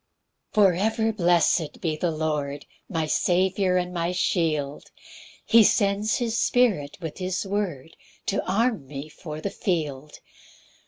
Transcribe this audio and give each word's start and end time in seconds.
1 0.55 0.55
For 0.65 0.73
ever 0.73 1.13
blessed 1.13 1.79
be 1.79 1.95
the 1.95 2.09
Lord, 2.09 2.65
My 2.89 3.05
Saviour 3.05 3.77
and 3.77 3.93
my 3.93 4.11
shield; 4.11 4.89
He 5.45 5.63
sends 5.63 6.15
his 6.17 6.35
Spirit 6.39 6.97
with 7.01 7.19
his 7.19 7.45
word 7.45 7.95
To 8.25 8.43
arm 8.51 8.87
me 8.87 9.09
for 9.09 9.39
the 9.41 9.51
field. 9.51 10.17